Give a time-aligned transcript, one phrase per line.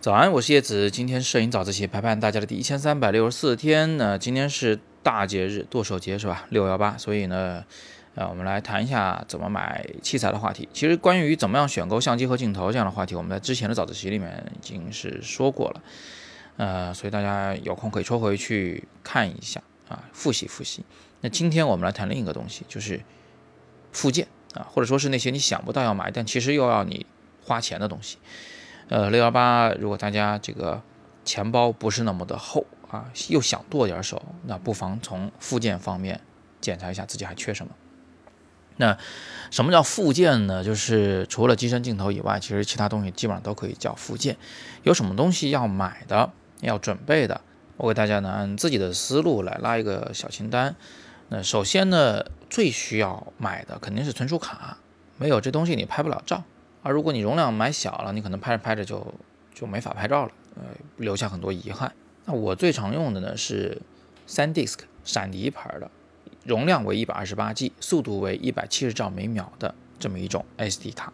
[0.00, 0.92] 早安，我是叶子。
[0.92, 3.96] 今天摄影早自习陪伴大家的第一千三百六十四天。
[3.96, 6.46] 那今天是大节日剁手节是吧？
[6.50, 7.64] 六幺八，所以呢，
[8.14, 10.68] 呃，我们来谈一下怎么买器材的话题。
[10.72, 15.82] 其实关于怎么样选购相机和镜头这样的话题，我们在之前的早自习里面已经是说过了。
[16.58, 20.84] 呃，所以大家有空可以抽回去看一下啊，复习复习。
[21.22, 23.00] 那今天我们来谈另一个东西，就是
[23.90, 27.04] 附件啊，或者说是那些你想不到要买，但其实又要你
[27.42, 28.18] 花钱的东西。
[28.88, 30.82] 呃，六幺八，如果大家这个
[31.24, 36.20] 钱包不是那么的厚啊，又想剁点手，那不妨从附件方面
[36.60, 37.72] 检查一下自己还缺什么。
[38.78, 38.96] 那
[39.50, 40.64] 什么叫附件呢？
[40.64, 44.36] 就是除了机身镜头以外，其实其他东西基本上都可以叫附件。
[44.84, 46.30] 有什么东西要买的、
[46.60, 47.40] 要准备的？
[47.76, 50.76] 我给大家呢按自己的思路来拉一个小清单。
[51.28, 54.78] 那首先呢，最需要买的肯定是存储卡，
[55.18, 56.44] 没有这东西你拍不了照。
[56.82, 59.14] 而如果你容量买小了，你可能拍着拍着就
[59.52, 60.62] 就没法拍照了，呃，
[60.96, 61.92] 留下很多遗憾。
[62.24, 63.80] 那我最常用的呢是
[64.28, 65.90] SanDisk 闪迪牌的，
[66.44, 71.12] 容量为一百二十八 G，速度为一百七十兆每秒的这么一种 SD 卡。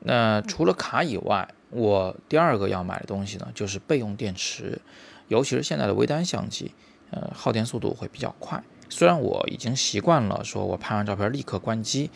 [0.00, 4.80] 那除了卡以外，我第二个要买的东西呢就是备用电池，
[5.28, 6.72] 尤其是现在的微单相机，
[7.10, 8.62] 呃，耗电速度会比较快。
[8.88, 12.10] 虽然我已经习惯了说我拍完照片立刻关机。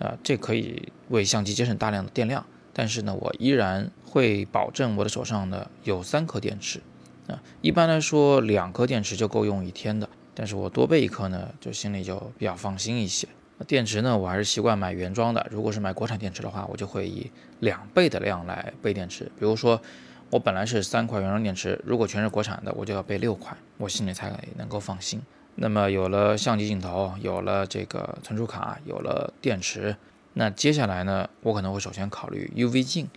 [0.00, 6.82] 呃，这可以为相机节省大量的电量，但是呢，我依然会保证我的手上呢有三颗电池。
[7.28, 13.26] 啊，一般来说两颗电池就够用一天的，但是我多备一颗呢，就心里就比较放心一些。
[13.66, 15.46] 电池呢，我还是习惯买原装的。
[15.50, 19.24] 如果是买国产电池的话，我就会以两倍的量来备电池。
[19.38, 19.80] 比如说，
[20.28, 25.22] 我本来是三块原装电池，如果全是国产的，我就要备六块，我心里才能够放心。
[25.54, 29.96] 那么有了相机镜头，有了这个存储卡，有了电池，
[30.34, 33.08] 那接下来呢，我可能会首先考虑 UV 镜。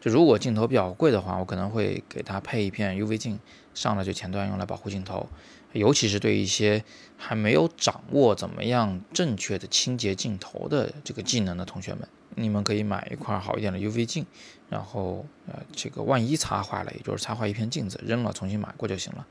[0.00, 3.38] 就如果镜头比较贵的话，我可能会给它配一片 UV 镜，
[3.74, 5.28] 上了就前端用来保护镜头。
[5.72, 6.84] 尤其是对一些
[7.16, 14.24] 还没有掌握怎么样正确的清洁镜头的这个技能的同学们，你们可以买一块好一点的 UV 镜，
[14.70, 19.26] 然后呃，这个万一擦坏了，也就是擦坏一片镜子，扔了重新买过就行了，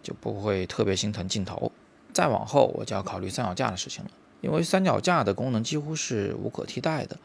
[0.00, 1.72] 就不会特别心疼镜头。
[2.12, 4.10] 再往后，我就要考虑三脚架的事情了，
[4.40, 7.18] 因为三脚架的功能几乎是无可替代的。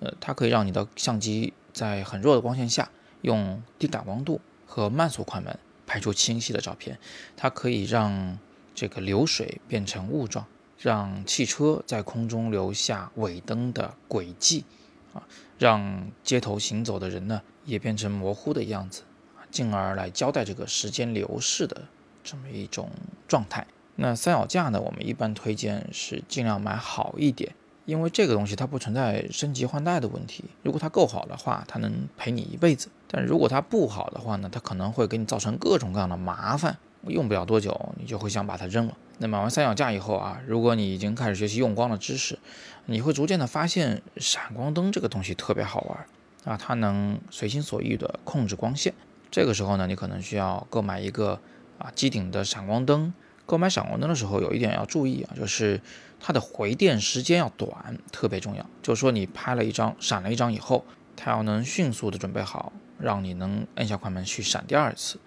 [0.00, 2.88] 呃，它可以让你的相机在很弱的光线下，
[3.22, 6.98] 用低感光度和慢速快门拍出清晰的照片。
[7.36, 8.38] 它可以让
[8.74, 10.46] 这个流水变成雾状，
[10.78, 14.64] 让汽车在空中留下尾灯的轨迹，
[15.12, 15.26] 啊，
[15.58, 19.02] 让街头行走的人呢也变成模糊的样子，
[19.50, 21.82] 进而来交代这个时间流逝的
[22.22, 22.90] 这么一种
[23.26, 23.66] 状态。
[24.00, 24.80] 那三脚架呢？
[24.80, 27.52] 我们一般推荐是尽量买好一点，
[27.84, 30.44] 因为这个东西它不存在升级换代的问题。
[30.62, 38.96] 如果它够好的话，它能陪你一辈子；但如果它不好的话呢，它可能会给你造成各种各样的麻烦，用不了多久你就会想把它扔了。
[39.18, 42.38] 那买完三脚架以后啊，如果你已经开始学习用光的知识，
[42.86, 46.06] 你会逐渐的发现闪光灯这个东西特别好玩
[46.44, 48.94] 啊，它能随心所欲的控制光线。
[49.28, 51.40] 这个时候呢，你可能需要购买一个
[51.78, 53.12] 啊机顶的闪光灯。
[53.48, 55.80] 购买闪光灯的时候，有一点要注意啊，就是
[56.20, 58.66] 它的回电时间要短，特别重要。
[58.82, 60.84] 就是说，你拍了一张，闪了一张以后，
[61.16, 65.18] 它要能迅速的准备好，让你能摁下快门去闪第二次。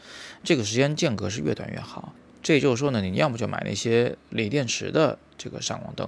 [0.44, 2.14] 这个时间间隔是越短越好。
[2.44, 6.08] 这也就是说呢，你要么就买那些锂电池的这个闪光灯，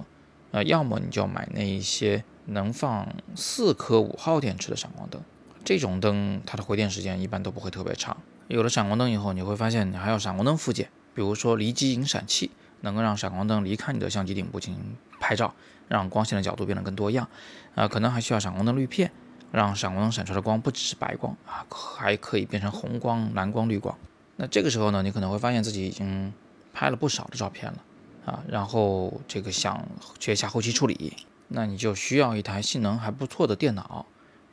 [0.52, 5.20] 呃，要么你就买那一些能放四颗五号电池的闪光灯。
[5.64, 8.16] 这种灯它的回电时间一般都不会特别长。
[8.46, 10.88] 有了闪光灯以后，你会发现你还有闪光灯附件。
[11.14, 15.54] 比如说离机引闪器，能够让闪光灯离开你的相机顶部进行拍照，
[15.88, 17.28] 让光线的角度变得更多样。
[17.74, 19.10] 啊，可能还需要闪光灯滤片，
[19.52, 23.96] 让闪光灯闪出的光不只是白光啊，还可以变成红光、蓝光、绿光。
[24.36, 26.32] 那这个时候呢，你可能会发现自己已经
[26.72, 27.78] 拍了不少的照片了
[28.26, 29.86] 啊，然后这个想
[30.18, 31.16] 学一下后期处理，
[31.48, 34.06] 那你就需要一台性能还不错的电脑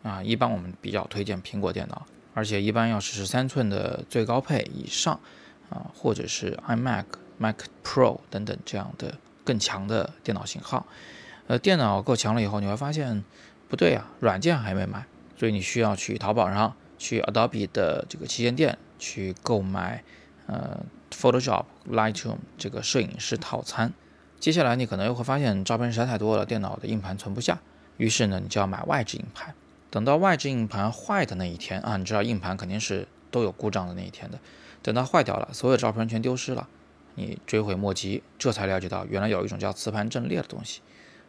[0.04, 0.24] 啊。
[0.24, 5.20] 一般我们比较推荐苹果电脑，而且一般要是十三寸的最高配以上。
[5.72, 7.06] 啊，或者是 iMac、
[7.40, 10.86] Mac Pro 等等这样的更强的电脑型号，
[11.48, 13.24] 呃，电脑够强了以后，你会发现
[13.68, 20.04] 不对啊，软件还没买，所以你需要去淘宝上去 Adobe 的这个旗舰店去购买
[20.46, 23.92] 呃 Photoshop、Lightroom 这个摄影师套餐。
[24.40, 27.60] 接下来你可能又会发现照片实在太多了，电脑的硬盘存不下，
[27.98, 29.54] 于是呢，你就要买外置硬盘。
[29.90, 34.40] 等到外置硬盘坏的那一天啊，你知道硬盘肯定是都有故障的那一天的。
[34.82, 36.68] 等到坏掉了，所有照片全丢失了，
[37.16, 40.82] 你追悔莫及，这才了解到原来有一种叫磁盘阵列的东西，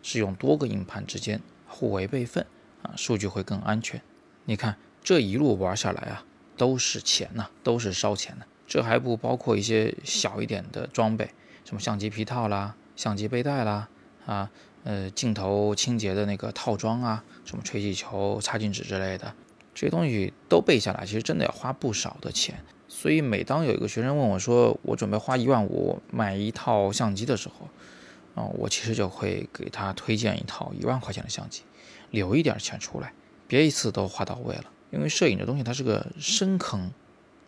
[0.03, 2.47] 是用多个硬盘之间互为备份
[2.83, 4.01] 啊，数据会更安全。
[4.45, 6.25] 你看这一路玩下来啊，
[6.57, 8.47] 都是钱呐，都是烧钱的。
[8.67, 11.31] 这还不包括一些小一点的装备，
[11.65, 13.89] 什么相机皮套啦、相机背带啦，
[14.25, 14.51] 啊，
[14.85, 19.35] 呃，镜头清洁的那个套装啊，什么吹气球、擦镜纸之类的，
[19.75, 22.65] 这些东西都备下来，其实真的要花不少的钱。
[22.95, 27.67] 所以每当有一个学生问我说我准备花一万五买一套相机的时候，
[28.35, 31.63] 啊，我其实就会给他推荐一套一万块钱的相机，
[32.11, 33.15] 留一点钱出来，
[33.49, 34.65] 别一次都花到位了。
[34.91, 36.93] 因为摄影这东西它是个深坑，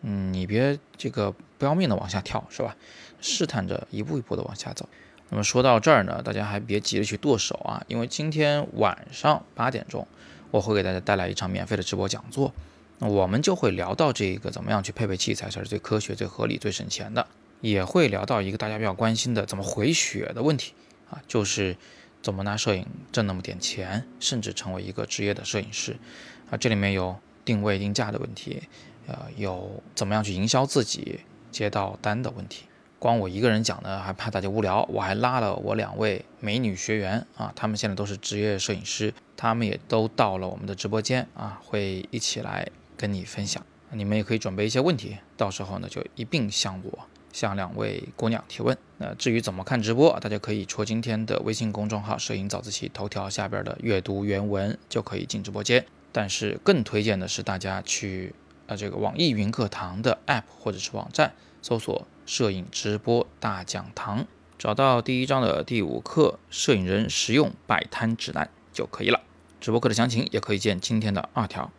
[0.01, 2.75] 嗯，你别这个不要命的往下跳，是吧？
[3.21, 4.89] 试探着一步一步的往下走。
[5.29, 10.07] 那么说到这儿呢，大家还别急着去剁手啊，因为今天晚上八点钟，
[10.49, 12.51] 我会给大家带来一场免费的直播讲座。
[12.99, 17.27] 那我们就会聊到这个怎么样去配备器材才是最科学、最合理、最省钱的，
[17.61, 20.73] 也会聊到一个大家比较关心的怎么回血的问题
[21.09, 21.75] 啊，就是
[22.21, 25.97] 怎么拿摄影挣那么点钱，甚至成为一个职业的摄影师
[26.49, 26.57] 啊。
[26.57, 28.63] 这里面有定位定价的问题，
[29.07, 31.19] 呃，有怎么样去营销自己、
[31.51, 32.63] 接到单的问题。
[32.97, 42.67] 光我一个人讲呢，还怕大家无聊，我还拉了我两位美女学员啊，他们现在都是职业摄影师，他们也都到了我们的直播间啊，会一起来。
[42.97, 46.99] 跟你分享，你们也可以准备一些问题，到时候呢就一并向我、
[47.31, 48.77] 向两位姑娘提问。
[48.97, 55.85] 那至于怎么看直播，大家可以戳今天的微信公众号“摄影早自习”头条下边的阅读原文，就可以进直播间。
[56.11, 58.33] 但是更推荐的是大家去
[58.67, 64.25] 呃这个网易云课堂的 App 或者是网站，搜索“摄影直播大讲堂”，
[64.57, 69.21] 找到第一章的第五课“摄影人实用摆摊指南”就可以了。
[69.59, 71.69] 直播课的详情也可以见今天的二条。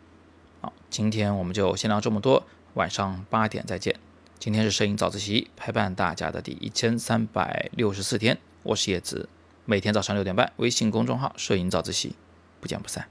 [0.89, 3.95] 今天我们就先聊这么多，晚上八点再见。
[4.39, 9.27] 今天是摄影早自习陪伴大家的第一千三百六十四天，我是叶子，
[9.65, 12.15] 每天早上六点半，微信公众号“摄影早自习”，
[12.61, 13.07] 不见不散。